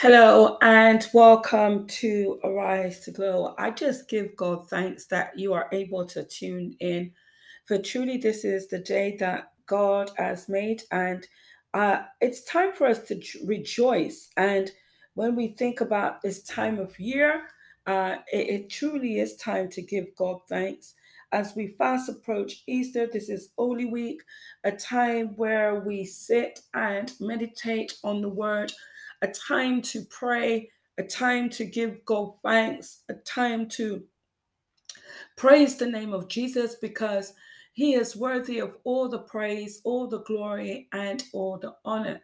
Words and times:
Hello 0.00 0.58
and 0.62 1.08
welcome 1.12 1.84
to 1.88 2.38
Arise 2.44 3.00
to 3.00 3.10
Glow. 3.10 3.56
I 3.58 3.72
just 3.72 4.08
give 4.08 4.36
God 4.36 4.68
thanks 4.70 5.06
that 5.06 5.36
you 5.36 5.52
are 5.54 5.68
able 5.72 6.06
to 6.06 6.22
tune 6.22 6.76
in. 6.78 7.10
For 7.64 7.78
truly, 7.78 8.16
this 8.16 8.44
is 8.44 8.68
the 8.68 8.78
day 8.78 9.16
that 9.16 9.50
God 9.66 10.12
has 10.16 10.48
made, 10.48 10.82
and 10.92 11.26
uh, 11.74 12.02
it's 12.20 12.44
time 12.44 12.74
for 12.74 12.86
us 12.86 13.00
to 13.08 13.20
rejoice. 13.44 14.30
And 14.36 14.70
when 15.14 15.34
we 15.34 15.48
think 15.48 15.80
about 15.80 16.22
this 16.22 16.44
time 16.44 16.78
of 16.78 16.96
year, 17.00 17.48
uh, 17.88 18.18
it, 18.32 18.50
it 18.50 18.70
truly 18.70 19.18
is 19.18 19.34
time 19.34 19.68
to 19.70 19.82
give 19.82 20.14
God 20.16 20.38
thanks. 20.48 20.94
As 21.32 21.56
we 21.56 21.74
fast 21.76 22.08
approach 22.08 22.62
Easter, 22.68 23.08
this 23.12 23.28
is 23.28 23.50
Holy 23.58 23.86
Week, 23.86 24.22
a 24.62 24.70
time 24.70 25.34
where 25.34 25.80
we 25.80 26.04
sit 26.04 26.60
and 26.72 27.12
meditate 27.18 27.94
on 28.04 28.22
the 28.22 28.28
Word 28.28 28.72
a 29.22 29.28
time 29.28 29.82
to 29.82 30.04
pray, 30.10 30.70
a 30.98 31.02
time 31.02 31.50
to 31.50 31.64
give 31.64 32.04
God 32.04 32.34
thanks, 32.42 33.02
a 33.08 33.14
time 33.14 33.68
to 33.70 34.04
praise 35.36 35.76
the 35.76 35.86
name 35.86 36.12
of 36.12 36.28
Jesus 36.28 36.76
because 36.80 37.34
he 37.72 37.94
is 37.94 38.16
worthy 38.16 38.58
of 38.58 38.76
all 38.84 39.08
the 39.08 39.20
praise, 39.20 39.80
all 39.84 40.08
the 40.08 40.22
glory, 40.22 40.88
and 40.92 41.22
all 41.32 41.58
the 41.58 41.74
honor. 41.84 42.20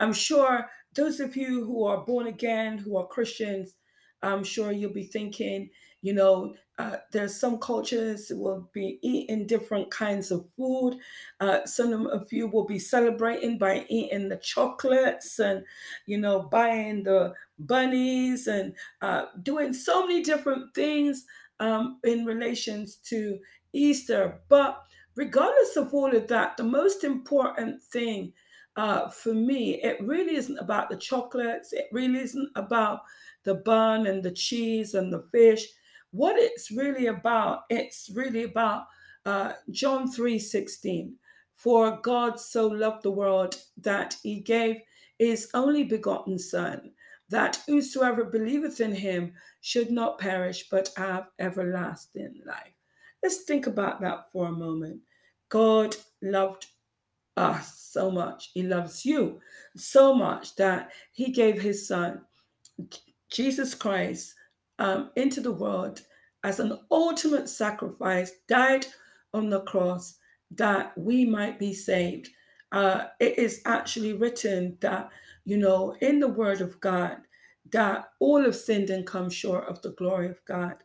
I'm 0.00 0.12
sure 0.12 0.70
those 0.94 1.20
of 1.20 1.36
you 1.36 1.64
who 1.64 1.84
are 1.84 2.04
born 2.04 2.26
again, 2.26 2.78
who 2.78 2.96
are 2.96 3.06
Christians, 3.06 3.74
I'm 4.22 4.44
sure 4.44 4.72
you'll 4.72 4.94
be 4.94 5.04
thinking, 5.04 5.68
you 6.04 6.12
know, 6.12 6.54
uh, 6.78 6.96
there's 7.12 7.34
some 7.34 7.56
cultures 7.56 8.30
will 8.34 8.68
be 8.74 8.98
eating 9.00 9.46
different 9.46 9.90
kinds 9.90 10.30
of 10.30 10.44
food. 10.54 10.98
Uh, 11.40 11.64
some 11.64 12.06
of 12.08 12.30
you 12.30 12.46
will 12.46 12.66
be 12.66 12.78
celebrating 12.78 13.56
by 13.56 13.86
eating 13.88 14.28
the 14.28 14.36
chocolates 14.36 15.38
and, 15.38 15.64
you 16.04 16.18
know, 16.18 16.42
buying 16.42 17.02
the 17.02 17.32
bunnies 17.58 18.48
and 18.48 18.74
uh, 19.00 19.26
doing 19.42 19.72
so 19.72 20.06
many 20.06 20.22
different 20.22 20.74
things 20.74 21.24
um, 21.58 22.00
in 22.04 22.26
relations 22.26 22.96
to 22.96 23.38
Easter. 23.72 24.38
But 24.50 24.82
regardless 25.16 25.76
of 25.76 25.94
all 25.94 26.14
of 26.14 26.28
that, 26.28 26.58
the 26.58 26.64
most 26.64 27.02
important 27.02 27.82
thing 27.82 28.30
uh, 28.76 29.08
for 29.08 29.32
me, 29.32 29.80
it 29.82 29.96
really 30.02 30.36
isn't 30.36 30.58
about 30.58 30.90
the 30.90 30.98
chocolates. 30.98 31.72
It 31.72 31.86
really 31.92 32.18
isn't 32.18 32.50
about 32.56 33.00
the 33.44 33.54
bun 33.54 34.06
and 34.06 34.22
the 34.22 34.32
cheese 34.32 34.92
and 34.92 35.10
the 35.10 35.24
fish 35.32 35.66
what 36.14 36.36
it's 36.38 36.70
really 36.70 37.06
about, 37.06 37.62
it's 37.70 38.08
really 38.14 38.44
about 38.44 38.84
uh, 39.26 39.54
John 39.72 40.08
3 40.08 40.38
16. 40.38 41.16
For 41.56 41.98
God 42.02 42.38
so 42.38 42.68
loved 42.68 43.02
the 43.02 43.10
world 43.10 43.56
that 43.78 44.16
he 44.22 44.38
gave 44.38 44.76
his 45.18 45.48
only 45.54 45.82
begotten 45.82 46.38
Son, 46.38 46.92
that 47.30 47.58
whosoever 47.66 48.24
believeth 48.24 48.80
in 48.80 48.94
him 48.94 49.32
should 49.60 49.90
not 49.90 50.18
perish 50.18 50.68
but 50.70 50.90
have 50.96 51.30
everlasting 51.40 52.40
life. 52.46 52.74
Let's 53.22 53.42
think 53.42 53.66
about 53.66 54.00
that 54.02 54.30
for 54.30 54.46
a 54.46 54.52
moment. 54.52 55.00
God 55.48 55.96
loved 56.22 56.66
us 57.36 57.88
so 57.90 58.08
much. 58.08 58.50
He 58.54 58.62
loves 58.62 59.04
you 59.04 59.40
so 59.76 60.14
much 60.14 60.54
that 60.56 60.92
he 61.12 61.32
gave 61.32 61.60
his 61.60 61.88
Son, 61.88 62.20
Jesus 63.32 63.74
Christ, 63.74 64.34
um, 64.78 65.10
into 65.16 65.40
the 65.40 65.52
world 65.52 66.02
as 66.44 66.60
an 66.60 66.78
ultimate 66.90 67.48
sacrifice, 67.48 68.32
died 68.48 68.86
on 69.32 69.50
the 69.50 69.60
cross 69.62 70.18
that 70.52 70.96
we 70.96 71.24
might 71.24 71.58
be 71.58 71.72
saved. 71.72 72.28
Uh, 72.72 73.04
it 73.20 73.38
is 73.38 73.62
actually 73.66 74.12
written 74.12 74.76
that, 74.80 75.08
you 75.44 75.56
know, 75.56 75.96
in 76.00 76.20
the 76.20 76.28
Word 76.28 76.60
of 76.60 76.80
God, 76.80 77.18
that 77.70 78.10
all 78.20 78.42
have 78.42 78.56
sinned 78.56 78.90
and 78.90 79.06
come 79.06 79.30
short 79.30 79.68
of 79.68 79.80
the 79.82 79.92
glory 79.92 80.28
of 80.28 80.44
God. 80.44 80.76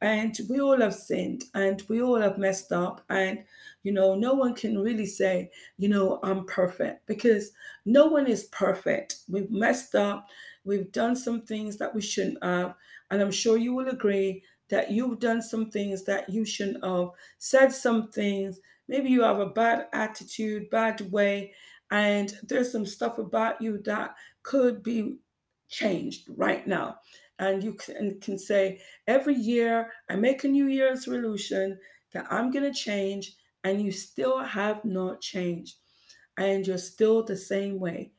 And 0.00 0.36
we 0.50 0.60
all 0.60 0.80
have 0.80 0.94
sinned 0.94 1.44
and 1.54 1.80
we 1.88 2.02
all 2.02 2.20
have 2.20 2.36
messed 2.36 2.72
up. 2.72 3.02
And, 3.08 3.44
you 3.84 3.92
know, 3.92 4.16
no 4.16 4.34
one 4.34 4.54
can 4.54 4.78
really 4.78 5.06
say, 5.06 5.50
you 5.78 5.88
know, 5.88 6.18
I'm 6.24 6.44
perfect 6.46 7.06
because 7.06 7.52
no 7.84 8.06
one 8.06 8.26
is 8.26 8.44
perfect. 8.44 9.16
We've 9.28 9.50
messed 9.50 9.94
up. 9.94 10.26
We've 10.64 10.90
done 10.90 11.14
some 11.14 11.42
things 11.42 11.76
that 11.76 11.94
we 11.94 12.00
shouldn't 12.00 12.42
have. 12.42 12.74
And 13.12 13.22
I'm 13.22 13.30
sure 13.30 13.58
you 13.58 13.74
will 13.74 13.88
agree 13.88 14.42
that 14.70 14.90
you've 14.90 15.20
done 15.20 15.42
some 15.42 15.70
things 15.70 16.04
that 16.06 16.30
you 16.30 16.46
shouldn't 16.46 16.82
have, 16.82 17.10
said 17.38 17.72
some 17.72 18.10
things. 18.10 18.58
Maybe 18.88 19.10
you 19.10 19.22
have 19.22 19.38
a 19.38 19.50
bad 19.50 19.88
attitude, 19.92 20.70
bad 20.70 21.12
way, 21.12 21.52
and 21.90 22.32
there's 22.42 22.72
some 22.72 22.86
stuff 22.86 23.18
about 23.18 23.60
you 23.60 23.82
that 23.82 24.16
could 24.42 24.82
be 24.82 25.18
changed 25.68 26.26
right 26.36 26.66
now. 26.66 27.00
And 27.38 27.62
you 27.62 27.74
can, 27.74 28.18
can 28.20 28.38
say, 28.38 28.80
every 29.06 29.34
year 29.34 29.92
I 30.08 30.16
make 30.16 30.42
a 30.44 30.48
New 30.48 30.68
Year's 30.68 31.06
resolution 31.06 31.78
that 32.14 32.26
I'm 32.32 32.50
going 32.50 32.64
to 32.64 32.78
change, 32.78 33.36
and 33.64 33.82
you 33.82 33.92
still 33.92 34.38
have 34.42 34.84
not 34.86 35.20
changed. 35.20 35.76
And 36.38 36.66
you're 36.66 36.78
still 36.78 37.22
the 37.22 37.36
same 37.36 37.78
way. 37.78 38.12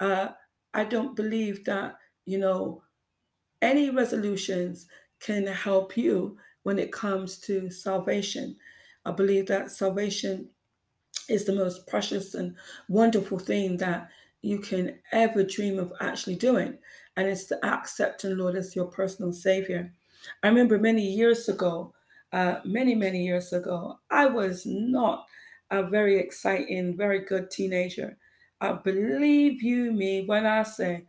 Uh, 0.00 0.30
I 0.74 0.84
don't 0.84 1.14
believe 1.14 1.64
that, 1.66 1.98
you 2.26 2.38
know, 2.38 2.82
any 3.62 3.90
resolutions 3.90 4.86
can 5.20 5.46
help 5.46 5.96
you 5.96 6.38
when 6.62 6.78
it 6.78 6.92
comes 6.92 7.38
to 7.40 7.70
salvation. 7.70 8.56
I 9.04 9.12
believe 9.12 9.46
that 9.46 9.70
salvation 9.70 10.50
is 11.28 11.44
the 11.44 11.54
most 11.54 11.86
precious 11.86 12.34
and 12.34 12.56
wonderful 12.88 13.38
thing 13.38 13.76
that 13.78 14.10
you 14.42 14.58
can 14.58 14.98
ever 15.12 15.44
dream 15.44 15.78
of 15.78 15.92
actually 16.00 16.36
doing. 16.36 16.78
And 17.16 17.28
it's 17.28 17.44
to 17.46 17.64
accept 17.66 18.22
the 18.22 18.30
Lord 18.30 18.56
as 18.56 18.74
your 18.74 18.86
personal 18.86 19.32
Savior. 19.32 19.92
I 20.42 20.48
remember 20.48 20.78
many 20.78 21.02
years 21.06 21.48
ago, 21.48 21.94
uh, 22.32 22.60
many, 22.64 22.94
many 22.94 23.24
years 23.24 23.52
ago, 23.52 23.98
I 24.10 24.26
was 24.26 24.64
not 24.66 25.26
a 25.70 25.82
very 25.82 26.18
exciting, 26.18 26.96
very 26.96 27.20
good 27.24 27.50
teenager. 27.50 28.18
I 28.60 28.72
believe 28.72 29.62
you 29.62 29.92
me 29.92 30.26
when 30.26 30.46
I 30.46 30.62
say 30.62 31.06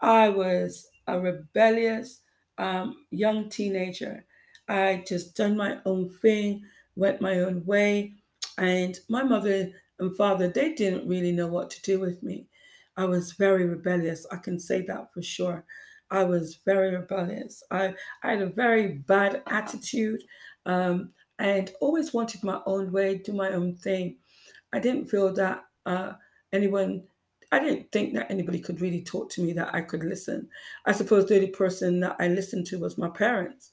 I 0.00 0.28
was 0.28 0.88
a 1.06 1.18
rebellious, 1.18 2.20
um, 2.58 3.06
young 3.10 3.48
teenager. 3.48 4.24
I 4.68 5.04
just 5.06 5.36
done 5.36 5.56
my 5.56 5.78
own 5.84 6.08
thing, 6.08 6.64
went 6.96 7.20
my 7.20 7.40
own 7.40 7.64
way, 7.66 8.14
and 8.58 8.98
my 9.08 9.22
mother 9.22 9.72
and 9.98 10.16
father 10.16 10.48
they 10.48 10.74
didn't 10.74 11.08
really 11.08 11.32
know 11.32 11.46
what 11.46 11.70
to 11.70 11.82
do 11.82 12.00
with 12.00 12.22
me. 12.22 12.46
I 12.96 13.04
was 13.04 13.32
very 13.32 13.66
rebellious. 13.66 14.26
I 14.30 14.36
can 14.36 14.58
say 14.58 14.82
that 14.82 15.12
for 15.12 15.22
sure. 15.22 15.64
I 16.10 16.22
was 16.24 16.56
very 16.64 16.94
rebellious. 16.94 17.62
I, 17.70 17.94
I 18.22 18.32
had 18.32 18.42
a 18.42 18.46
very 18.46 18.98
bad 18.98 19.42
attitude 19.48 20.22
um, 20.66 21.12
and 21.38 21.72
always 21.80 22.14
wanted 22.14 22.44
my 22.44 22.60
own 22.66 22.92
way, 22.92 23.18
do 23.18 23.32
my 23.32 23.50
own 23.50 23.74
thing. 23.74 24.16
I 24.72 24.78
didn't 24.78 25.06
feel 25.06 25.32
that 25.34 25.64
uh, 25.86 26.12
anyone 26.52 27.04
I 27.54 27.60
didn't 27.60 27.92
think 27.92 28.14
that 28.14 28.30
anybody 28.30 28.60
could 28.60 28.80
really 28.80 29.02
talk 29.02 29.30
to 29.30 29.42
me 29.42 29.52
that 29.54 29.74
I 29.74 29.80
could 29.80 30.04
listen. 30.04 30.48
I 30.86 30.92
suppose 30.92 31.26
the 31.26 31.36
only 31.36 31.48
person 31.48 32.00
that 32.00 32.16
I 32.18 32.28
listened 32.28 32.66
to 32.66 32.78
was 32.78 32.98
my 32.98 33.08
parents, 33.08 33.70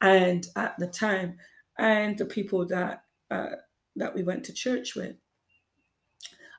and 0.00 0.46
at 0.56 0.78
the 0.78 0.86
time, 0.86 1.38
and 1.78 2.16
the 2.16 2.26
people 2.26 2.66
that 2.66 3.04
uh, 3.30 3.56
that 3.96 4.14
we 4.14 4.22
went 4.22 4.44
to 4.44 4.52
church 4.52 4.94
with. 4.94 5.16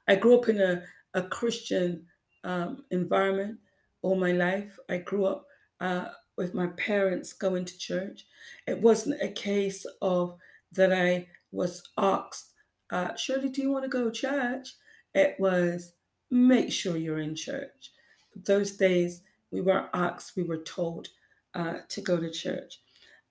I 0.08 0.16
grew 0.16 0.38
up 0.38 0.50
in 0.50 0.62
a, 0.62 0.84
a 1.13 1.24
Christian 1.24 2.06
um, 2.44 2.84
environment 2.92 3.59
all 4.02 4.16
my 4.16 4.31
life. 4.31 4.78
I 4.90 4.97
grew 4.97 5.25
up 5.25 5.46
uh, 5.80 6.09
with 6.38 6.53
my 6.53 6.68
parents 6.68 7.34
going 7.34 7.66
to 7.66 7.78
church. 7.78 8.25
It 8.68 8.80
wasn't 8.80 9.22
a 9.22 9.30
case 9.30 9.86
of 10.02 10.38
that 10.74 10.94
I 10.94 11.28
was 11.52 11.81
asked, 11.97 12.52
uh, 12.92 13.16
Shirley, 13.16 13.50
do 13.50 13.62
you 13.62 13.72
want 13.72 13.84
to 13.86 13.90
go 13.90 14.06
to 14.06 14.12
church? 14.12 14.75
It 15.13 15.36
was, 15.40 15.94
make 16.31 16.72
sure 16.72 16.97
you're 16.97 17.19
in 17.19 17.36
church. 17.36 17.91
Those 18.36 18.72
days, 18.72 19.22
we 19.51 19.62
weren't 19.62 19.89
asked, 19.94 20.36
we 20.36 20.44
were 20.44 20.63
told 20.63 21.10
uh, 21.54 21.75
to 21.89 22.01
go 22.01 22.18
to 22.18 22.30
church. 22.30 22.80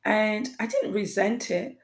And 0.05 0.49
I 0.61 0.67
didn't 0.67 0.93
resent 0.93 1.51
it. 1.51 1.77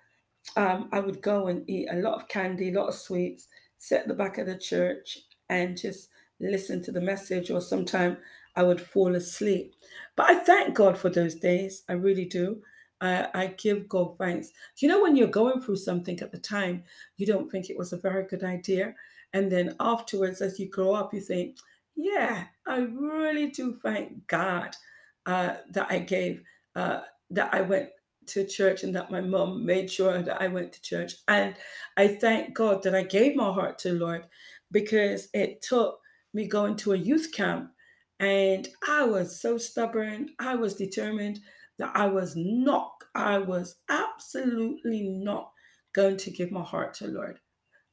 Um, 0.57 0.89
I 0.93 1.01
would 1.01 1.21
go 1.23 1.49
and 1.49 1.69
eat 1.69 1.89
a 1.91 1.97
lot 1.97 2.15
of 2.15 2.29
candy, 2.29 2.71
a 2.71 2.79
lot 2.79 2.89
of 2.89 2.95
sweets, 2.95 3.49
sit 3.79 4.03
at 4.03 4.09
the 4.09 4.15
back 4.15 4.39
of 4.39 4.47
the 4.47 4.57
church 4.59 5.19
and 5.49 5.77
just 5.77 6.09
listen 6.41 6.83
to 6.83 6.93
the 6.93 7.01
message, 7.01 7.51
or 7.51 7.61
sometimes 7.61 8.17
I 8.57 8.63
would 8.63 8.81
fall 8.81 9.15
asleep. 9.15 9.75
But 10.17 10.31
I 10.31 10.35
thank 10.39 10.75
God 10.75 10.97
for 10.97 11.11
those 11.11 11.35
days. 11.35 11.83
I 11.89 11.93
really 11.93 12.25
do. 12.25 12.63
I, 13.01 13.29
I 13.35 13.47
give 13.59 13.89
God 13.89 14.19
thanks. 14.19 14.51
You 14.79 14.89
know, 14.89 15.03
when 15.03 15.17
you're 15.17 15.29
going 15.29 15.61
through 15.61 15.77
something 15.77 16.21
at 16.21 16.33
the 16.33 16.39
time, 16.39 16.85
you 17.17 17.27
don't 17.27 17.51
think 17.51 17.69
it 17.69 17.79
was 17.79 17.93
a 17.93 17.99
very 17.99 18.27
good 18.27 18.45
idea. 18.45 18.95
And 19.33 19.51
then 19.51 19.77
afterwards, 19.81 20.41
as 20.41 20.59
you 20.59 20.69
grow 20.69 20.95
up, 20.95 21.15
you 21.15 21.21
think, 21.21 21.57
yeah, 21.97 22.47
I 22.67 22.79
really 22.79 23.51
do 23.51 23.75
thank 23.83 24.27
God 24.27 24.75
uh, 25.27 25.57
that 25.71 25.87
I 25.91 25.99
gave, 26.01 26.43
uh, 26.77 27.01
that 27.31 27.55
I 27.55 27.61
went 27.63 27.91
to 28.29 28.47
church 28.47 28.83
and 28.85 28.95
that 28.95 29.11
my 29.11 29.21
mom 29.21 29.65
made 29.67 29.91
sure 29.91 30.23
that 30.23 30.41
I 30.43 30.49
went 30.49 30.73
to 30.73 30.83
church. 30.83 31.15
And 31.29 31.55
I 31.97 32.09
thank 32.09 32.55
God 32.55 32.83
that 32.85 32.95
I 32.95 33.03
gave 33.03 33.37
my 33.37 33.53
heart 33.53 33.79
to 33.81 33.93
Lord 33.93 34.27
because 34.71 35.29
it 35.35 35.63
took 35.63 35.99
me 36.35 36.47
going 36.47 36.77
to 36.77 36.93
a 36.93 36.97
youth 36.97 37.33
camp 37.33 37.73
And 38.21 38.69
I 38.89 39.05
was 39.05 39.41
so 39.41 39.59
stubborn. 39.59 40.31
I 40.39 40.55
was 40.57 40.75
determined 40.77 41.41
that 41.79 41.93
I 41.97 42.07
was 42.07 42.35
not, 42.37 42.93
I 43.15 43.39
was 43.39 43.77
absolutely 43.89 45.03
not 45.09 45.53
going 45.95 46.17
to 46.19 46.31
give 46.31 46.53
my 46.53 46.63
heart 46.63 46.95
to 46.95 47.09
Lord. 47.09 47.41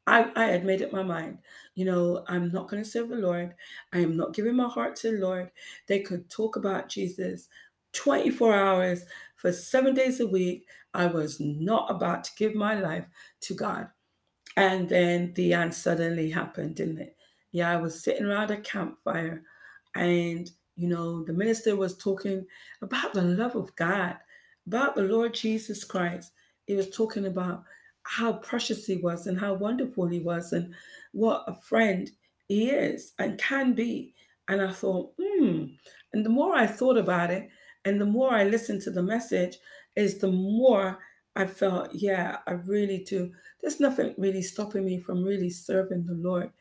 I, 0.08 0.32
I 0.36 0.46
had 0.46 0.66
made 0.66 0.82
up 0.82 0.94
my 0.94 1.04
mind, 1.04 1.40
you 1.76 1.86
know, 1.86 2.24
I'm 2.28 2.50
not 2.50 2.70
going 2.70 2.82
to 2.82 2.90
serve 2.90 3.10
the 3.10 3.18
Lord. 3.18 3.54
I 3.94 4.00
am 4.00 4.16
not 4.16 4.34
giving 4.34 4.56
my 4.56 4.68
heart 4.70 4.96
to 4.98 5.12
the 5.12 5.18
Lord. 5.18 5.52
They 5.88 6.00
could 6.00 6.30
talk 6.30 6.56
about 6.56 6.90
Jesus 6.90 7.50
24 7.94 8.56
hours 8.56 9.04
for 9.36 9.52
seven 9.52 9.94
days 9.94 10.20
a 10.22 10.28
week. 10.28 10.66
I 10.94 11.08
was 11.08 11.40
not 11.40 11.92
about 11.92 12.24
to 12.24 12.32
give 12.38 12.56
my 12.56 12.80
life 12.80 13.06
to 13.42 13.54
God. 13.54 13.90
And 14.56 14.90
then 14.90 15.34
the 15.36 15.54
end 15.54 15.74
suddenly 15.74 16.32
happened, 16.32 16.76
didn't 16.76 17.00
it? 17.00 17.16
Yeah, 17.52 17.72
I 17.72 17.78
was 17.78 18.04
sitting 18.04 18.26
around 18.26 18.50
a 18.52 18.58
campfire 18.62 19.44
and, 19.96 20.50
you 20.76 20.88
know, 20.88 21.24
the 21.24 21.34
minister 21.34 21.76
was 21.76 21.98
talking 21.98 22.46
about 22.82 23.14
the 23.14 23.22
love 23.22 23.56
of 23.56 23.76
God, 23.76 24.16
about 24.66 24.96
the 24.96 25.04
Lord 25.04 25.34
Jesus 25.34 25.84
Christ. 25.84 26.32
He 26.66 26.76
was 26.76 26.90
talking 26.90 27.26
about 27.26 27.64
how 28.08 28.34
precious 28.34 28.86
he 28.86 28.98
was 28.98 29.28
and 29.28 29.40
how 29.40 29.54
wonderful 29.54 30.08
he 30.08 30.20
was 30.20 30.54
and 30.54 30.74
what 31.12 31.44
a 31.48 31.54
friend 31.54 32.12
he 32.48 32.70
is 32.70 33.14
and 33.20 33.38
can 33.38 33.74
be. 33.74 34.14
And 34.48 34.62
I 34.62 34.72
thought, 34.72 35.14
hmm. 35.22 35.66
And 36.14 36.26
the 36.26 36.30
more 36.30 36.56
I 36.56 36.68
thought 36.68 36.98
about 36.98 37.32
it 37.32 37.50
and 37.84 38.00
the 38.00 38.06
more 38.06 38.34
I 38.34 38.44
listened 38.44 38.82
to 38.84 38.92
the 38.92 39.04
message, 39.04 39.58
is 39.96 40.20
the 40.20 40.32
more 40.32 41.00
I 41.36 41.46
felt, 41.46 41.94
yeah, 41.94 42.38
I 42.48 42.52
really 42.52 43.00
do. 43.00 43.32
There's 43.62 43.80
nothing 43.80 44.14
really 44.18 44.42
stopping 44.42 44.86
me 44.86 45.00
from 45.00 45.24
really 45.24 45.50
serving 45.50 46.06
the 46.06 46.14
Lord. 46.14 46.52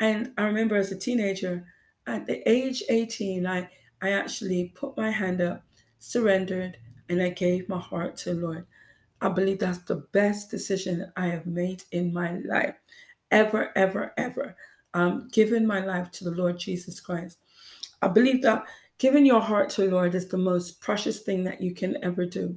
And 0.00 0.32
I 0.36 0.42
remember 0.42 0.76
as 0.76 0.92
a 0.92 0.98
teenager, 0.98 1.66
at 2.06 2.26
the 2.26 2.46
age 2.48 2.82
18, 2.88 3.46
I, 3.46 3.68
I 4.02 4.10
actually 4.10 4.72
put 4.74 4.96
my 4.96 5.10
hand 5.10 5.40
up, 5.40 5.64
surrendered, 5.98 6.76
and 7.08 7.22
I 7.22 7.30
gave 7.30 7.68
my 7.68 7.78
heart 7.78 8.16
to 8.18 8.34
the 8.34 8.40
Lord. 8.40 8.66
I 9.24 9.30
believe 9.30 9.58
that's 9.58 9.78
the 9.78 10.06
best 10.12 10.50
decision 10.50 11.10
I 11.16 11.28
have 11.28 11.46
made 11.46 11.82
in 11.92 12.12
my 12.12 12.32
life, 12.40 12.74
ever, 13.30 13.72
ever, 13.74 14.12
ever. 14.18 14.54
Um, 14.92 15.28
giving 15.32 15.66
my 15.66 15.82
life 15.84 16.10
to 16.12 16.24
the 16.24 16.30
Lord 16.30 16.58
Jesus 16.58 17.00
Christ. 17.00 17.38
I 18.02 18.08
believe 18.08 18.42
that 18.42 18.64
giving 18.98 19.24
your 19.24 19.40
heart 19.40 19.70
to 19.70 19.80
the 19.80 19.90
Lord 19.90 20.14
is 20.14 20.28
the 20.28 20.36
most 20.36 20.78
precious 20.82 21.20
thing 21.20 21.42
that 21.44 21.62
you 21.62 21.74
can 21.74 21.96
ever 22.04 22.26
do. 22.26 22.54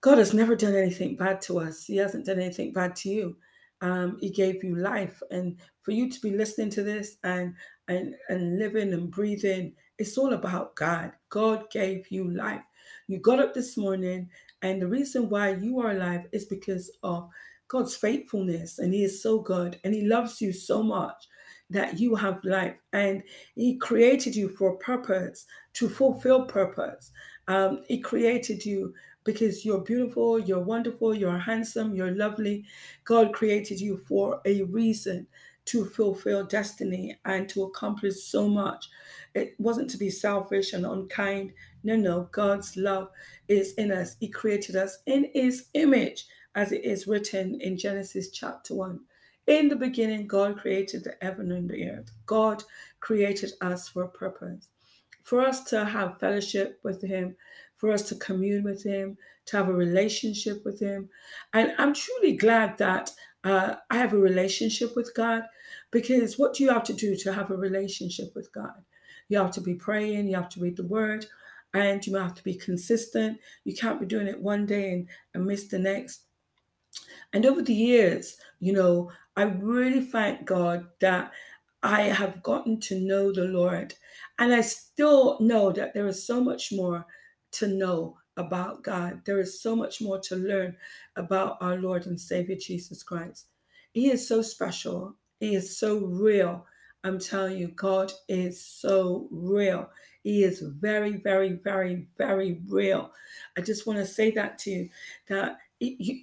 God 0.00 0.16
has 0.16 0.32
never 0.32 0.56
done 0.56 0.74
anything 0.74 1.16
bad 1.16 1.42
to 1.42 1.60
us. 1.60 1.84
He 1.84 1.98
hasn't 1.98 2.24
done 2.24 2.40
anything 2.40 2.72
bad 2.72 2.96
to 2.96 3.10
you. 3.10 3.36
Um, 3.82 4.16
he 4.20 4.30
gave 4.30 4.64
you 4.64 4.74
life, 4.74 5.22
and 5.30 5.56
for 5.82 5.92
you 5.92 6.10
to 6.10 6.20
be 6.20 6.30
listening 6.30 6.70
to 6.70 6.82
this 6.82 7.18
and 7.24 7.54
and 7.88 8.14
and 8.30 8.58
living 8.58 8.94
and 8.94 9.10
breathing, 9.10 9.74
it's 9.98 10.16
all 10.16 10.32
about 10.32 10.74
God. 10.76 11.12
God 11.28 11.70
gave 11.70 12.10
you 12.10 12.30
life. 12.30 12.64
You 13.08 13.18
got 13.18 13.40
up 13.40 13.54
this 13.54 13.76
morning 13.76 14.30
and 14.62 14.80
the 14.80 14.86
reason 14.86 15.28
why 15.28 15.54
you 15.54 15.80
are 15.80 15.90
alive 15.90 16.26
is 16.32 16.44
because 16.44 16.90
of 17.02 17.28
God's 17.66 17.96
faithfulness. 17.96 18.78
And 18.78 18.94
He 18.94 19.02
is 19.02 19.22
so 19.22 19.40
good 19.40 19.80
and 19.82 19.92
He 19.92 20.06
loves 20.06 20.40
you 20.40 20.52
so 20.52 20.82
much 20.82 21.26
that 21.70 21.98
you 21.98 22.14
have 22.14 22.44
life. 22.44 22.76
And 22.92 23.22
He 23.54 23.76
created 23.78 24.36
you 24.36 24.50
for 24.50 24.76
purpose, 24.76 25.46
to 25.74 25.88
fulfill 25.88 26.44
purpose. 26.44 27.10
Um, 27.48 27.82
he 27.88 27.98
created 27.98 28.64
you 28.64 28.94
because 29.24 29.64
you're 29.64 29.80
beautiful, 29.80 30.38
you're 30.38 30.60
wonderful, 30.60 31.14
you're 31.14 31.38
handsome, 31.38 31.94
you're 31.94 32.14
lovely. 32.14 32.64
God 33.04 33.32
created 33.32 33.80
you 33.80 33.96
for 34.06 34.40
a 34.44 34.62
reason 34.64 35.26
to 35.68 35.84
fulfill 35.84 36.44
destiny 36.44 37.18
and 37.24 37.48
to 37.50 37.64
accomplish 37.64 38.22
so 38.22 38.48
much. 38.48 38.88
It 39.34 39.54
wasn't 39.58 39.90
to 39.90 39.98
be 39.98 40.10
selfish 40.10 40.72
and 40.72 40.86
unkind. 40.86 41.52
No, 41.84 41.94
no, 41.94 42.28
God's 42.32 42.76
love 42.76 43.10
is 43.48 43.74
in 43.74 43.92
us. 43.92 44.16
He 44.18 44.28
created 44.28 44.76
us 44.76 44.98
in 45.06 45.30
His 45.34 45.66
image, 45.74 46.26
as 46.54 46.72
it 46.72 46.84
is 46.84 47.06
written 47.06 47.60
in 47.60 47.76
Genesis 47.76 48.30
chapter 48.30 48.74
1. 48.74 48.98
In 49.46 49.68
the 49.68 49.76
beginning, 49.76 50.26
God 50.26 50.58
created 50.58 51.04
the 51.04 51.16
heaven 51.20 51.52
and 51.52 51.68
the 51.68 51.90
earth. 51.90 52.10
God 52.26 52.64
created 53.00 53.52
us 53.60 53.88
for 53.88 54.04
a 54.04 54.08
purpose. 54.08 54.68
For 55.22 55.42
us 55.42 55.64
to 55.64 55.84
have 55.84 56.18
fellowship 56.18 56.80
with 56.82 57.02
Him, 57.02 57.36
for 57.76 57.92
us 57.92 58.02
to 58.08 58.14
commune 58.16 58.64
with 58.64 58.82
Him, 58.82 59.18
to 59.46 59.56
have 59.58 59.68
a 59.68 59.72
relationship 59.72 60.64
with 60.64 60.80
Him. 60.80 61.08
And 61.52 61.72
I'm 61.78 61.92
truly 61.92 62.36
glad 62.36 62.78
that 62.78 63.10
uh, 63.44 63.76
I 63.90 63.96
have 63.96 64.12
a 64.14 64.18
relationship 64.18 64.96
with 64.96 65.14
God 65.14 65.44
because 65.90 66.38
what 66.38 66.54
do 66.54 66.64
you 66.64 66.70
have 66.70 66.84
to 66.84 66.92
do 66.92 67.16
to 67.16 67.32
have 67.32 67.50
a 67.50 67.56
relationship 67.56 68.34
with 68.34 68.52
God? 68.52 68.84
You 69.28 69.38
have 69.38 69.50
to 69.52 69.60
be 69.60 69.74
praying, 69.74 70.28
you 70.28 70.36
have 70.36 70.48
to 70.50 70.60
read 70.60 70.76
the 70.76 70.86
word, 70.86 71.26
and 71.74 72.04
you 72.06 72.16
have 72.16 72.34
to 72.34 72.44
be 72.44 72.54
consistent. 72.54 73.38
You 73.64 73.74
can't 73.74 74.00
be 74.00 74.06
doing 74.06 74.26
it 74.26 74.40
one 74.40 74.66
day 74.66 74.92
and, 74.92 75.08
and 75.34 75.46
miss 75.46 75.68
the 75.68 75.78
next. 75.78 76.22
And 77.32 77.44
over 77.44 77.62
the 77.62 77.74
years, 77.74 78.36
you 78.60 78.72
know, 78.72 79.10
I 79.36 79.42
really 79.42 80.00
thank 80.00 80.46
God 80.46 80.86
that 81.00 81.32
I 81.82 82.02
have 82.02 82.42
gotten 82.42 82.80
to 82.80 82.98
know 82.98 83.32
the 83.32 83.44
Lord. 83.44 83.94
And 84.38 84.52
I 84.52 84.62
still 84.62 85.38
know 85.40 85.70
that 85.72 85.94
there 85.94 86.08
is 86.08 86.26
so 86.26 86.42
much 86.42 86.72
more 86.72 87.06
to 87.52 87.68
know 87.68 88.16
about 88.36 88.82
God. 88.82 89.20
There 89.24 89.40
is 89.40 89.60
so 89.60 89.76
much 89.76 90.00
more 90.00 90.18
to 90.20 90.36
learn 90.36 90.76
about 91.16 91.58
our 91.60 91.76
Lord 91.76 92.06
and 92.06 92.18
Savior 92.18 92.56
Jesus 92.56 93.02
Christ. 93.02 93.46
He 93.92 94.10
is 94.10 94.26
so 94.26 94.42
special, 94.42 95.16
He 95.40 95.54
is 95.54 95.76
so 95.78 95.98
real. 95.98 96.66
I'm 97.04 97.18
telling 97.18 97.58
you, 97.58 97.68
God 97.68 98.12
is 98.28 98.62
so 98.62 99.28
real. 99.30 99.88
He 100.24 100.42
is 100.42 100.60
very, 100.60 101.16
very, 101.16 101.52
very, 101.52 102.06
very 102.18 102.60
real. 102.68 103.12
I 103.56 103.60
just 103.60 103.86
want 103.86 103.98
to 103.98 104.06
say 104.06 104.30
that 104.32 104.58
to 104.58 104.70
you 104.70 104.88
that 105.28 105.58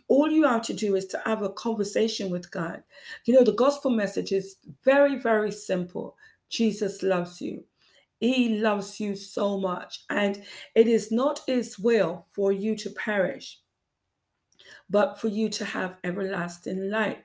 all 0.09 0.29
you 0.29 0.43
have 0.43 0.63
to 0.63 0.73
do 0.73 0.95
is 0.95 1.05
to 1.07 1.21
have 1.25 1.41
a 1.41 1.49
conversation 1.49 2.29
with 2.29 2.51
God. 2.51 2.83
You 3.25 3.33
know, 3.35 3.43
the 3.43 3.53
gospel 3.53 3.89
message 3.89 4.31
is 4.31 4.57
very, 4.83 5.17
very 5.17 5.51
simple. 5.51 6.17
Jesus 6.49 7.01
loves 7.01 7.41
you. 7.41 7.63
He 8.19 8.59
loves 8.59 8.99
you 8.99 9.15
so 9.15 9.57
much. 9.57 10.03
And 10.09 10.43
it 10.75 10.87
is 10.87 11.11
not 11.11 11.41
his 11.47 11.79
will 11.79 12.25
for 12.31 12.51
you 12.51 12.75
to 12.77 12.89
perish, 12.91 13.59
but 14.89 15.19
for 15.19 15.29
you 15.29 15.49
to 15.49 15.65
have 15.65 15.97
everlasting 16.03 16.89
life. 16.89 17.17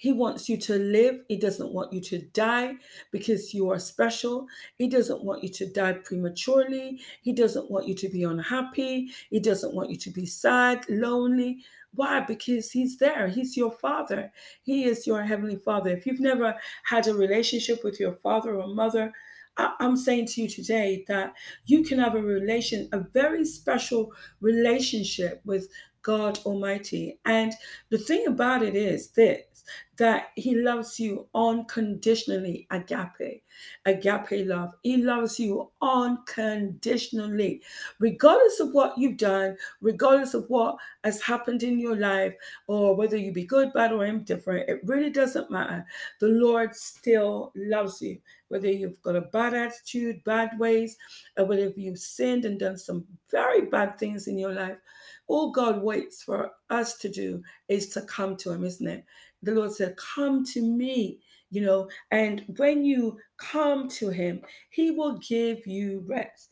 He 0.00 0.12
wants 0.12 0.48
you 0.48 0.56
to 0.56 0.78
live. 0.78 1.20
He 1.28 1.36
doesn't 1.36 1.74
want 1.74 1.92
you 1.92 2.00
to 2.00 2.22
die 2.32 2.76
because 3.10 3.52
you 3.52 3.68
are 3.68 3.78
special. 3.78 4.46
He 4.78 4.88
doesn't 4.88 5.22
want 5.22 5.42
you 5.42 5.50
to 5.50 5.70
die 5.70 5.92
prematurely. 5.92 7.02
He 7.20 7.34
doesn't 7.34 7.70
want 7.70 7.86
you 7.86 7.94
to 7.96 8.08
be 8.08 8.22
unhappy. 8.22 9.10
He 9.28 9.40
doesn't 9.40 9.74
want 9.74 9.90
you 9.90 9.98
to 9.98 10.10
be 10.10 10.24
sad, 10.24 10.86
lonely. 10.88 11.62
Why? 11.92 12.20
Because 12.20 12.70
He's 12.70 12.96
there. 12.96 13.28
He's 13.28 13.58
your 13.58 13.72
Father. 13.72 14.32
He 14.62 14.84
is 14.84 15.06
your 15.06 15.22
Heavenly 15.22 15.56
Father. 15.56 15.90
If 15.90 16.06
you've 16.06 16.18
never 16.18 16.54
had 16.84 17.06
a 17.06 17.12
relationship 17.12 17.84
with 17.84 18.00
your 18.00 18.14
father 18.14 18.54
or 18.54 18.68
mother, 18.68 19.12
I'm 19.58 19.98
saying 19.98 20.28
to 20.28 20.42
you 20.42 20.48
today 20.48 21.04
that 21.08 21.34
you 21.66 21.84
can 21.84 21.98
have 21.98 22.14
a 22.14 22.22
relation, 22.22 22.88
a 22.92 23.00
very 23.00 23.44
special 23.44 24.14
relationship 24.40 25.42
with 25.44 25.68
God 26.02 26.38
Almighty. 26.46 27.18
And 27.24 27.52
the 27.90 27.98
thing 27.98 28.26
about 28.26 28.62
it 28.62 28.74
is 28.74 29.10
this 29.10 29.64
that 30.00 30.28
He 30.34 30.54
loves 30.54 30.98
you 30.98 31.26
unconditionally, 31.34 32.66
agape, 32.70 33.42
agape 33.84 34.46
love. 34.46 34.72
He 34.82 34.96
loves 34.96 35.38
you 35.38 35.70
unconditionally, 35.82 37.60
regardless 37.98 38.60
of 38.60 38.72
what 38.72 38.96
you've 38.96 39.18
done, 39.18 39.58
regardless 39.82 40.32
of 40.32 40.48
what 40.48 40.78
has 41.04 41.20
happened 41.20 41.62
in 41.62 41.78
your 41.78 41.96
life, 41.96 42.34
or 42.66 42.96
whether 42.96 43.18
you 43.18 43.30
be 43.30 43.44
good, 43.44 43.74
bad, 43.74 43.92
or 43.92 44.06
indifferent. 44.06 44.70
It 44.70 44.80
really 44.84 45.10
doesn't 45.10 45.50
matter. 45.50 45.84
The 46.18 46.28
Lord 46.28 46.74
still 46.74 47.52
loves 47.54 48.00
you, 48.00 48.20
whether 48.48 48.70
you've 48.70 49.02
got 49.02 49.16
a 49.16 49.20
bad 49.20 49.52
attitude, 49.52 50.24
bad 50.24 50.58
ways, 50.58 50.96
or 51.36 51.44
whether 51.44 51.68
you've 51.76 51.98
sinned 51.98 52.46
and 52.46 52.58
done 52.58 52.78
some 52.78 53.04
very 53.30 53.66
bad 53.66 53.98
things 53.98 54.28
in 54.28 54.38
your 54.38 54.54
life 54.54 54.78
all 55.30 55.52
God 55.52 55.80
waits 55.80 56.24
for 56.24 56.50
us 56.70 56.98
to 56.98 57.08
do 57.08 57.40
is 57.68 57.88
to 57.90 58.02
come 58.02 58.36
to 58.38 58.50
Him, 58.50 58.64
isn't 58.64 58.86
it? 58.86 59.04
The 59.42 59.52
Lord 59.52 59.72
said, 59.72 59.96
Come 59.96 60.44
to 60.46 60.62
me, 60.62 61.20
you 61.50 61.62
know, 61.62 61.88
and 62.10 62.44
when 62.56 62.84
you 62.84 63.18
come 63.38 63.88
to 63.90 64.10
Him, 64.10 64.42
He 64.70 64.90
will 64.90 65.18
give 65.18 65.66
you 65.66 66.04
rest. 66.06 66.48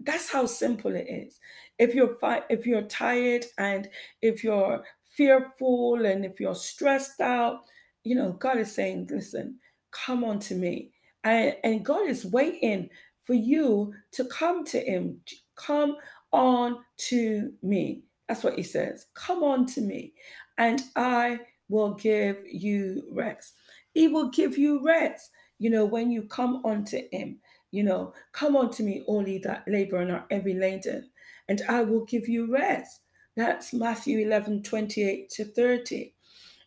That's 0.00 0.30
how 0.30 0.46
simple 0.46 0.94
it 0.96 1.06
is. 1.08 1.38
If 1.78 1.94
you're 1.94 2.16
fi- 2.20 2.44
if 2.50 2.66
you're 2.66 2.82
tired 2.82 3.46
and 3.58 3.88
if 4.22 4.42
you're 4.44 4.82
fearful 5.16 6.04
and 6.06 6.24
if 6.24 6.40
you're 6.40 6.54
stressed 6.54 7.20
out, 7.20 7.60
you 8.04 8.14
know, 8.14 8.32
God 8.32 8.58
is 8.58 8.74
saying, 8.74 9.08
listen, 9.10 9.58
come 9.92 10.24
on 10.24 10.38
to 10.40 10.54
me. 10.54 10.92
And, 11.24 11.56
and 11.64 11.84
God 11.84 12.08
is 12.08 12.24
waiting 12.26 12.88
for 13.24 13.34
you 13.34 13.92
to 14.12 14.24
come 14.26 14.64
to 14.66 14.80
him. 14.80 15.20
Come 15.56 15.96
on 16.32 16.78
to 17.08 17.52
me. 17.62 18.02
That's 18.28 18.44
what 18.44 18.56
he 18.56 18.62
says. 18.62 19.06
Come 19.14 19.42
on 19.42 19.66
to 19.66 19.80
me, 19.80 20.14
and 20.58 20.82
I 20.96 21.40
will 21.70 21.94
give 21.94 22.38
you 22.46 23.04
rest. 23.12 23.54
He 23.94 24.08
will 24.08 24.30
give 24.30 24.58
you 24.58 24.82
rest. 24.84 25.30
You 25.58 25.70
know, 25.70 25.86
when 25.86 26.10
you 26.10 26.24
come 26.24 26.64
unto 26.66 26.98
him, 27.12 27.40
You 27.72 27.84
know, 27.84 28.14
come 28.32 28.56
unto 28.56 28.82
me, 28.82 29.04
all 29.06 29.26
ye 29.28 29.38
that 29.38 29.64
labor 29.68 29.98
and 29.98 30.10
are 30.12 30.26
heavy 30.30 30.54
laden, 30.54 31.10
and 31.48 31.62
I 31.68 31.82
will 31.82 32.04
give 32.04 32.28
you 32.28 32.52
rest. 32.52 33.02
That's 33.36 33.72
Matthew 33.72 34.18
11 34.26 34.62
28 34.64 35.30
to 35.30 35.44
30. 35.44 36.14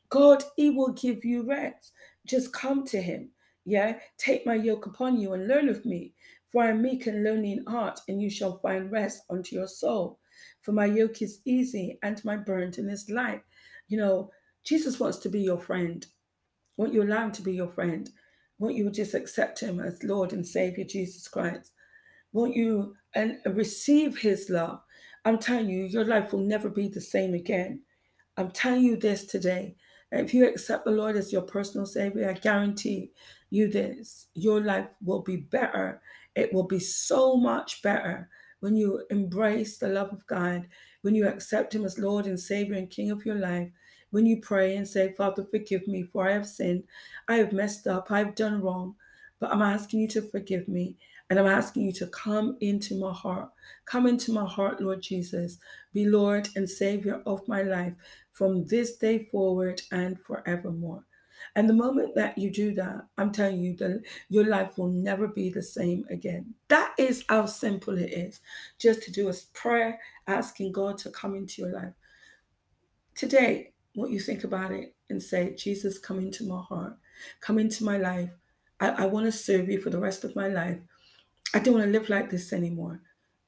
God, 0.09 0.43
He 0.55 0.69
will 0.69 0.93
give 0.93 1.25
you 1.25 1.43
rest. 1.43 1.91
Just 2.25 2.53
come 2.53 2.85
to 2.87 3.01
Him. 3.01 3.31
Yeah, 3.65 3.99
take 4.17 4.45
my 4.45 4.55
yoke 4.55 4.85
upon 4.85 5.19
you 5.19 5.33
and 5.33 5.47
learn 5.47 5.69
of 5.69 5.85
me, 5.85 6.13
for 6.49 6.63
I 6.63 6.69
am 6.69 6.81
meek 6.81 7.07
and 7.07 7.23
lowly 7.23 7.53
in 7.53 7.65
heart, 7.65 7.99
and 8.07 8.21
you 8.21 8.29
shall 8.29 8.59
find 8.59 8.91
rest 8.91 9.23
unto 9.29 9.55
your 9.55 9.67
soul. 9.67 10.19
For 10.61 10.71
my 10.71 10.85
yoke 10.85 11.21
is 11.21 11.41
easy 11.45 11.99
and 12.03 12.23
my 12.25 12.37
burden 12.37 12.89
is 12.89 13.09
light. 13.09 13.43
You 13.89 13.97
know, 13.97 14.31
Jesus 14.63 14.99
wants 14.99 15.17
to 15.19 15.29
be 15.29 15.41
your 15.41 15.57
friend. 15.57 16.05
Won't 16.77 16.93
you 16.93 17.03
allow 17.03 17.25
him 17.25 17.31
to 17.33 17.41
be 17.41 17.53
your 17.53 17.67
friend? 17.69 18.09
Won't 18.59 18.75
you 18.75 18.89
just 18.89 19.13
accept 19.13 19.59
him 19.59 19.79
as 19.79 20.03
Lord 20.03 20.33
and 20.33 20.45
Savior 20.45 20.85
Jesus 20.85 21.27
Christ? 21.27 21.71
Won't 22.31 22.55
you 22.55 22.95
and 23.13 23.37
receive 23.45 24.17
his 24.17 24.49
love? 24.49 24.79
I'm 25.25 25.37
telling 25.37 25.69
you, 25.69 25.85
your 25.85 26.05
life 26.05 26.33
will 26.33 26.39
never 26.39 26.69
be 26.69 26.87
the 26.87 27.01
same 27.01 27.33
again. 27.33 27.81
I'm 28.37 28.51
telling 28.51 28.83
you 28.83 28.97
this 28.97 29.25
today. 29.25 29.75
If 30.11 30.33
you 30.33 30.47
accept 30.47 30.85
the 30.85 30.91
Lord 30.91 31.15
as 31.15 31.33
your 31.33 31.41
personal 31.41 31.85
Savior, 31.85 32.29
I 32.29 32.33
guarantee 32.33 33.11
you 33.49 33.67
this 33.67 34.27
your 34.33 34.61
life 34.61 34.87
will 35.03 35.21
be 35.21 35.37
better. 35.37 36.01
It 36.35 36.53
will 36.53 36.67
be 36.67 36.79
so 36.79 37.35
much 37.35 37.81
better 37.81 38.29
when 38.59 38.75
you 38.75 39.03
embrace 39.09 39.77
the 39.77 39.89
love 39.89 40.11
of 40.11 40.25
God, 40.27 40.67
when 41.01 41.15
you 41.15 41.27
accept 41.27 41.75
Him 41.75 41.83
as 41.83 41.99
Lord 41.99 42.25
and 42.25 42.39
Savior 42.39 42.75
and 42.75 42.89
King 42.89 43.11
of 43.11 43.25
your 43.25 43.35
life, 43.35 43.69
when 44.13 44.27
you 44.27 44.39
pray 44.39 44.75
and 44.75 44.87
say, 44.87 45.11
Father, 45.13 45.43
forgive 45.43 45.87
me, 45.87 46.03
for 46.03 46.29
I 46.29 46.33
have 46.33 46.45
sinned, 46.45 46.83
I 47.27 47.37
have 47.37 47.51
messed 47.51 47.87
up, 47.87 48.11
I 48.11 48.19
have 48.19 48.35
done 48.35 48.61
wrong, 48.61 48.95
but 49.39 49.51
I'm 49.51 49.63
asking 49.63 50.01
you 50.01 50.07
to 50.09 50.21
forgive 50.21 50.67
me. 50.67 50.97
And 51.29 51.39
I'm 51.39 51.47
asking 51.47 51.83
you 51.83 51.93
to 51.93 52.07
come 52.07 52.57
into 52.61 52.99
my 52.99 53.11
heart. 53.11 53.49
Come 53.85 54.05
into 54.05 54.31
my 54.31 54.45
heart, 54.45 54.79
Lord 54.79 55.01
Jesus. 55.01 55.57
Be 55.91 56.05
Lord 56.05 56.47
and 56.55 56.69
Savior 56.69 57.23
of 57.25 57.47
my 57.47 57.63
life 57.63 57.93
from 58.31 58.67
this 58.67 58.97
day 58.97 59.25
forward 59.31 59.81
and 59.91 60.19
forevermore. 60.19 61.05
And 61.55 61.67
the 61.67 61.73
moment 61.73 62.13
that 62.13 62.37
you 62.37 62.51
do 62.51 62.75
that, 62.75 63.07
I'm 63.17 63.31
telling 63.31 63.59
you 63.61 63.75
that 63.77 64.03
your 64.29 64.45
life 64.45 64.77
will 64.77 64.89
never 64.89 65.27
be 65.27 65.49
the 65.49 65.63
same 65.63 66.05
again. 66.11 66.53
That 66.67 66.93
is 66.99 67.25
how 67.29 67.47
simple 67.47 67.97
it 67.97 68.13
is. 68.13 68.41
Just 68.77 69.01
to 69.03 69.11
do 69.11 69.29
a 69.29 69.33
prayer 69.53 69.99
asking 70.27 70.71
God 70.71 70.99
to 70.99 71.09
come 71.09 71.33
into 71.33 71.63
your 71.63 71.71
life. 71.71 71.93
Today, 73.15 73.72
what 73.95 74.11
you 74.11 74.19
think 74.19 74.43
about 74.43 74.71
it 74.71 74.95
and 75.09 75.21
say, 75.21 75.55
Jesus, 75.55 75.97
come 75.99 76.19
into 76.19 76.43
my 76.45 76.61
heart, 76.61 76.97
come 77.41 77.59
into 77.59 77.83
my 77.83 77.97
life. 77.97 78.29
I, 78.79 78.89
I 78.89 79.05
want 79.05 79.25
to 79.27 79.31
serve 79.31 79.69
you 79.69 79.79
for 79.79 79.89
the 79.89 79.99
rest 79.99 80.23
of 80.23 80.35
my 80.35 80.47
life. 80.47 80.79
I 81.53 81.59
don't 81.59 81.75
want 81.75 81.85
to 81.85 81.91
live 81.91 82.09
like 82.09 82.29
this 82.29 82.51
anymore. 82.51 83.01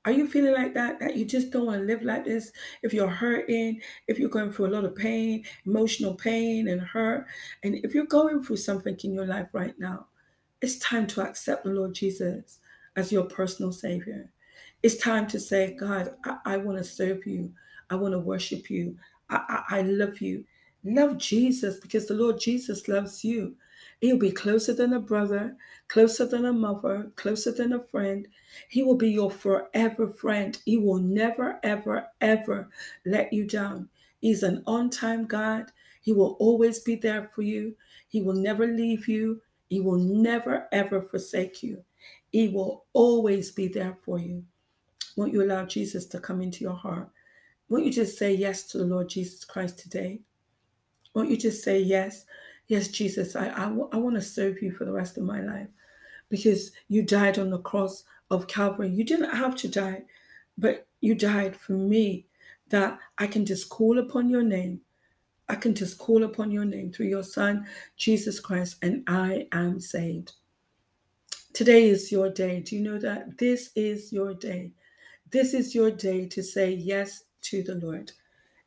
Are 0.06 0.12
you 0.12 0.28
feeling 0.28 0.54
like 0.54 0.75
that? 0.75 1.00
That 1.00 1.16
you 1.16 1.25
just 1.25 1.50
don't 1.50 1.66
want 1.66 1.80
to 1.82 1.86
live 1.86 2.04
like 2.04 2.25
this? 2.25 2.52
If 2.84 2.94
you're 2.94 3.10
hurting, 3.10 3.82
if 4.08 4.20
you're 4.20 4.30
going 4.30 4.52
through 4.52 4.68
a 4.68 4.75
lot 4.75 4.86
of 4.86 4.96
pain, 4.96 5.44
emotional 5.66 6.14
pain 6.14 6.68
and 6.68 6.80
hurt, 6.80 7.25
and 7.64 7.75
if 7.84 7.96
you're 7.96 8.06
going 8.06 8.44
through 8.44 8.58
something 8.58 8.96
in 9.04 9.14
your 9.16 9.25
life 9.25 9.48
right 9.52 9.74
now, 9.80 10.06
it's 10.62 10.78
time 10.78 11.08
to 11.08 11.22
accept 11.22 11.64
the 11.64 11.72
Lord 11.72 11.96
Jesus 11.96 12.60
as 12.96 13.12
your 13.12 13.24
personal 13.24 13.72
Savior. 13.72 14.30
It's 14.84 14.98
time 14.98 15.25
to 15.28 15.40
say, 15.40 15.75
God, 15.75 16.14
I, 16.24 16.38
I 16.46 16.58
want 16.58 16.78
to 16.78 16.84
serve 16.84 17.25
you. 17.25 17.52
I 17.90 17.96
want 17.96 18.14
to 18.14 18.20
worship 18.20 18.70
you. 18.70 18.98
I, 19.29 19.63
I, 19.70 19.79
I 19.79 19.82
love 19.82 20.22
you. 20.22 20.46
Love 20.84 21.17
Jesus 21.17 21.79
because 21.79 22.08
the 22.08 22.13
Lord 22.13 22.39
Jesus 22.39 22.88
loves 22.88 23.24
you. 23.24 23.55
He'll 24.00 24.17
be 24.17 24.32
closer 24.32 24.74
than 24.74 24.94
a 24.94 25.00
brother, 25.00 25.55
closer 25.88 26.25
than 26.25 26.46
a 26.46 26.53
mother, 26.53 27.12
closer 27.15 27.51
than 27.51 27.74
a 27.74 27.79
friend. 27.79 28.27
He 28.70 28.84
will 28.84 28.96
be 28.96 29.10
your 29.10 29.32
forever 29.32 30.08
friend. 30.08 30.58
He 30.65 30.77
will 30.77 31.00
never, 31.00 31.60
ever, 31.63 32.08
ever 32.22 32.70
let 33.05 33.34
you 33.34 33.46
down. 33.46 33.89
He's 34.22 34.44
an 34.44 34.63
on 34.67 34.89
time 34.89 35.25
God. 35.25 35.72
He 36.01 36.12
will 36.13 36.38
always 36.39 36.79
be 36.79 36.96
there 36.96 37.32
for 37.34 37.41
you. 37.41 37.75
He 38.08 38.22
will 38.22 38.36
never 38.36 38.67
leave 38.67 39.08
you. 39.08 39.41
He 39.70 39.79
will 39.79 39.98
never, 39.98 40.67
ever 40.72 41.01
forsake 41.01 41.63
you. 41.63 41.84
He 42.32 42.50
will 42.50 42.86
always 42.94 43.51
be 43.51 43.67
there 43.67 43.98
for 44.03 44.20
you. 44.20 44.44
Won't 45.15 45.34
you 45.34 45.44
allow 45.44 45.65
Jesus 45.65 46.05
to 46.08 46.20
come 46.20 46.41
into 46.41 46.63
your 46.63 46.75
heart? 46.75 47.10
Won't 47.69 47.86
you 47.86 47.91
just 47.91 48.17
say 48.17 48.34
yes 48.34 48.63
to 48.67 48.77
the 48.77 48.86
Lord 48.86 49.10
Jesus 49.10 49.43
Christ 49.43 49.79
today? 49.79 50.19
Won't 51.13 51.29
you 51.29 51.38
just 51.38 51.63
say 51.63 51.79
yes? 51.79 52.25
Yes, 52.67 52.89
Jesus, 52.89 53.36
I, 53.36 53.48
I, 53.48 53.65
I 53.65 53.98
want 53.98 54.15
to 54.15 54.22
serve 54.22 54.62
you 54.62 54.72
for 54.72 54.86
the 54.86 54.91
rest 54.91 55.17
of 55.17 55.24
my 55.24 55.41
life 55.41 55.67
because 56.29 56.72
you 56.88 57.03
died 57.03 57.39
on 57.39 57.50
the 57.50 57.60
cross 57.60 58.03
of 58.31 58.48
Calvary. 58.48 58.89
You 58.89 59.03
didn't 59.03 59.36
have 59.36 59.55
to 59.57 59.67
die, 59.67 60.03
but 60.57 60.88
you 61.01 61.15
died 61.15 61.55
for 61.55 61.74
me 61.74 62.25
that 62.69 62.98
I 63.17 63.27
can 63.27 63.45
just 63.45 63.69
call 63.69 64.00
upon 64.00 64.29
your 64.29 64.43
name. 64.43 64.81
I 65.48 65.55
can 65.55 65.75
just 65.75 66.00
call 66.00 66.24
upon 66.24 66.50
your 66.50 66.65
name 66.65 66.91
through 66.91 67.05
your 67.07 67.24
Son, 67.24 67.67
Jesus 67.98 68.39
Christ, 68.39 68.77
and 68.81 69.03
I 69.07 69.48
am 69.51 69.79
saved. 69.79 70.34
Today 71.53 71.88
is 71.89 72.12
your 72.12 72.29
day. 72.29 72.62
Do 72.62 72.75
you 72.75 72.81
know 72.81 72.98
that? 72.98 73.38
This 73.38 73.69
is 73.75 74.12
your 74.12 74.34
day. 74.34 74.74
This 75.29 75.53
is 75.53 75.75
your 75.75 75.91
day 75.91 76.27
to 76.27 76.41
say 76.41 76.72
yes 76.72 77.24
to 77.50 77.64
the 77.64 77.75
Lord. 77.75 78.12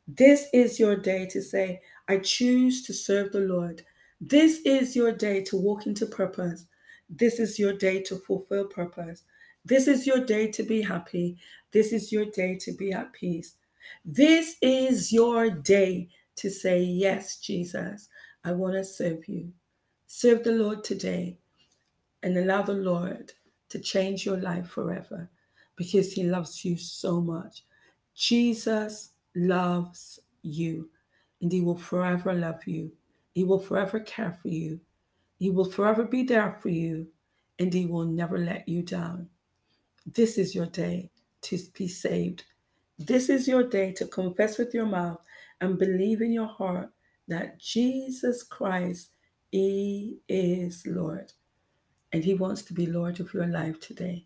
This 0.07 0.47
is 0.53 0.79
your 0.79 0.95
day 0.95 1.27
to 1.27 1.41
say, 1.41 1.81
I 2.07 2.17
choose 2.17 2.81
to 2.83 2.93
serve 2.93 3.31
the 3.31 3.41
Lord. 3.41 3.83
This 4.19 4.59
is 4.65 4.95
your 4.95 5.11
day 5.11 5.43
to 5.43 5.57
walk 5.57 5.85
into 5.85 6.05
purpose. 6.05 6.65
This 7.09 7.39
is 7.39 7.59
your 7.59 7.73
day 7.73 8.01
to 8.03 8.15
fulfill 8.17 8.65
purpose. 8.65 9.23
This 9.65 9.87
is 9.87 10.07
your 10.07 10.25
day 10.25 10.47
to 10.51 10.63
be 10.63 10.81
happy. 10.81 11.37
This 11.71 11.93
is 11.93 12.11
your 12.11 12.25
day 12.25 12.57
to 12.61 12.71
be 12.71 12.91
at 12.91 13.13
peace. 13.13 13.55
This 14.05 14.55
is 14.61 15.11
your 15.11 15.49
day 15.49 16.09
to 16.37 16.49
say, 16.49 16.81
Yes, 16.81 17.37
Jesus, 17.37 18.07
I 18.43 18.53
want 18.53 18.73
to 18.73 18.83
serve 18.83 19.27
you. 19.27 19.51
Serve 20.07 20.43
the 20.43 20.51
Lord 20.53 20.83
today 20.83 21.37
and 22.23 22.37
allow 22.37 22.61
the 22.61 22.73
Lord 22.73 23.33
to 23.69 23.79
change 23.79 24.25
your 24.25 24.37
life 24.37 24.67
forever 24.69 25.29
because 25.75 26.13
he 26.13 26.23
loves 26.23 26.65
you 26.65 26.77
so 26.77 27.21
much. 27.21 27.63
Jesus 28.19 29.11
loves 29.33 30.19
you 30.41 30.89
and 31.41 31.49
he 31.49 31.61
will 31.61 31.77
forever 31.77 32.33
love 32.33 32.67
you. 32.67 32.91
He 33.33 33.45
will 33.45 33.61
forever 33.61 34.01
care 34.01 34.37
for 34.41 34.49
you. 34.49 34.81
He 35.37 35.49
will 35.49 35.71
forever 35.71 36.03
be 36.03 36.23
there 36.23 36.59
for 36.61 36.67
you 36.67 37.07
and 37.59 37.73
he 37.73 37.85
will 37.85 38.03
never 38.03 38.37
let 38.37 38.67
you 38.67 38.81
down. 38.81 39.29
This 40.05 40.37
is 40.37 40.53
your 40.53 40.65
day 40.65 41.09
to 41.43 41.57
be 41.77 41.87
saved. 41.87 42.43
This 42.97 43.29
is 43.29 43.47
your 43.47 43.63
day 43.63 43.93
to 43.93 44.05
confess 44.05 44.57
with 44.57 44.73
your 44.73 44.85
mouth 44.85 45.21
and 45.61 45.79
believe 45.79 46.21
in 46.21 46.33
your 46.33 46.47
heart 46.47 46.89
that 47.29 47.57
Jesus 47.57 48.43
Christ, 48.43 49.11
He 49.49 50.17
is 50.27 50.83
Lord. 50.85 51.31
And 52.11 52.25
He 52.25 52.33
wants 52.33 52.63
to 52.63 52.73
be 52.73 52.85
Lord 52.85 53.21
of 53.21 53.33
your 53.33 53.47
life 53.47 53.79
today. 53.79 54.25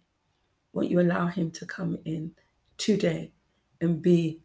Won't 0.71 0.89
you 0.89 0.99
allow 0.99 1.27
Him 1.27 1.51
to 1.51 1.67
come 1.67 1.99
in 2.05 2.31
today 2.77 3.33
and 3.83 4.01
be 4.01 4.39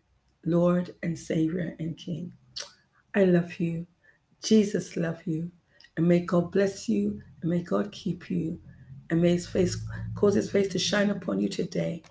Lord 0.45 0.95
and 1.03 1.19
Savior 1.19 1.75
and 1.79 1.97
King? 1.97 2.33
I 3.15 3.25
love 3.25 3.59
you. 3.59 3.87
Jesus 4.43 4.97
love 4.97 5.27
you. 5.27 5.51
And 5.97 6.07
may 6.07 6.21
God 6.21 6.53
bless 6.53 6.89
you 6.89 7.23
and 7.41 7.51
may 7.51 7.63
God 7.63 7.91
keep 7.91 8.31
you 8.31 8.61
and 9.11 9.23
may 9.23 9.31
his 9.31 9.47
face 9.47 9.77
cause 10.15 10.35
his 10.35 10.51
face 10.51 10.69
to 10.69 10.79
shine 10.79 11.11
upon 11.11 11.41
you 11.41 11.49
today 11.49 12.03